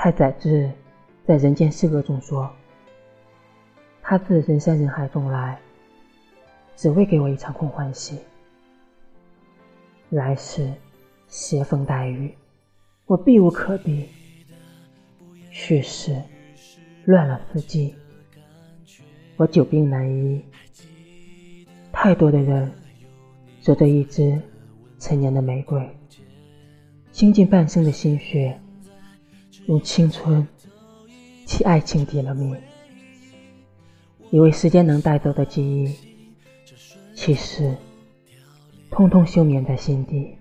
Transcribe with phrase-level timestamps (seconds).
[0.00, 0.70] 太宰治
[1.26, 2.48] 在《人间失格》中说
[4.00, 5.58] ：“他自人山人海中来，
[6.76, 8.20] 只为给我一场空欢喜。
[10.10, 10.72] 来世
[11.26, 12.32] 携风带雨，
[13.06, 14.08] 我避无可避。
[15.50, 16.22] 去世
[17.04, 17.92] 乱了四季，
[19.36, 20.44] 我久病难医。
[21.90, 22.70] 太多的人
[23.60, 24.40] 守着一支
[25.00, 25.90] 陈年的玫瑰，
[27.10, 28.56] 倾尽半生的心血。”
[29.68, 30.48] 用青春
[31.46, 32.56] 替爱情抵了命，
[34.30, 35.94] 以为时间能带走的记忆，
[37.14, 37.76] 其实
[38.90, 40.34] 通通休眠在心底。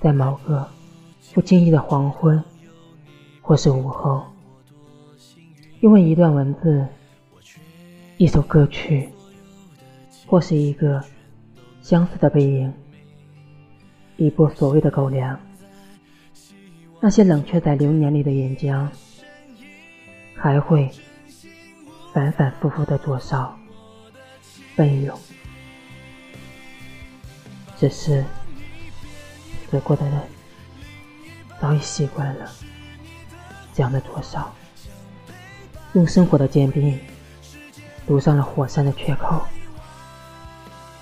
[0.00, 0.68] 在某个
[1.32, 2.42] 不经意的黄昏，
[3.40, 4.24] 或是午后，
[5.80, 6.84] 因为一段文字、
[8.16, 9.08] 一首歌曲，
[10.26, 11.00] 或是一个
[11.80, 12.72] 相似的背影，
[14.16, 15.38] 一波所谓的狗粮。
[17.00, 18.88] 那些冷却在流年里的岩浆，
[20.34, 20.90] 还会
[22.12, 23.56] 反反复复的灼烧、
[24.74, 25.16] 奔涌。
[27.78, 28.24] 只是
[29.70, 30.20] 死过的人
[31.60, 32.50] 早已习惯了
[33.72, 34.52] 这样的灼烧，
[35.92, 36.98] 用生活的坚冰
[38.08, 39.40] 堵上了火山的缺口，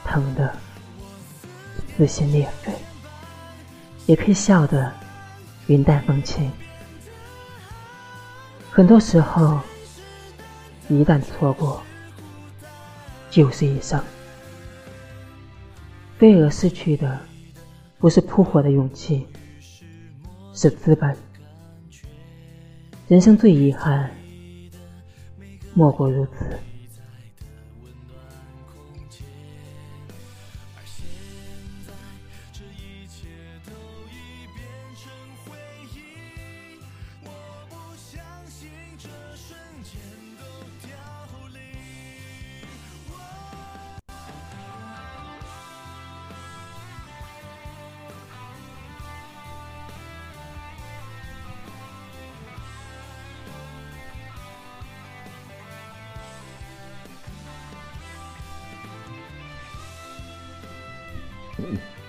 [0.05, 0.55] 疼得
[1.97, 2.71] 撕心裂肺，
[4.05, 4.93] 也可以笑得。
[5.69, 6.49] 云淡风轻，
[8.71, 9.61] 很多时候，
[10.89, 11.83] 一旦错过，
[13.31, 14.01] 就是一生。
[16.19, 17.21] 飞蛾失去的
[17.99, 19.27] 不是扑火的勇气，
[20.55, 21.17] 是资本。
[23.09, 24.09] 人生最遗憾，
[25.75, 26.57] 莫过如此。
[61.59, 62.06] Mm-hmm.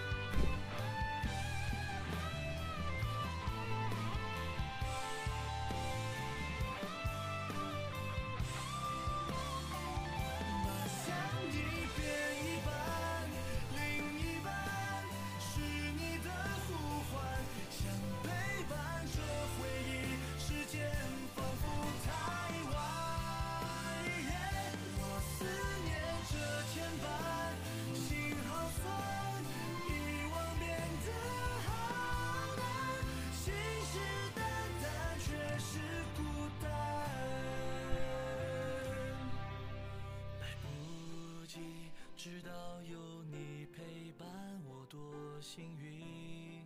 [42.15, 44.27] 知道有你陪伴
[44.65, 44.99] 我多
[45.39, 46.63] 幸运，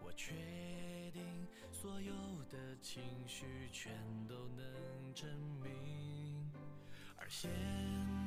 [0.00, 0.32] 我确
[1.12, 1.22] 定
[1.70, 2.12] 所有
[2.50, 3.92] 的情绪全
[4.26, 4.64] 都能
[5.14, 5.28] 证
[5.62, 6.50] 明。
[7.16, 7.50] 而现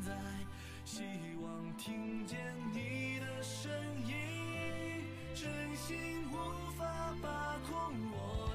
[0.02, 0.16] 在，
[0.86, 1.04] 希
[1.42, 3.72] 望听见你的声
[4.06, 4.14] 音，
[5.36, 8.47] 真心无法把控我。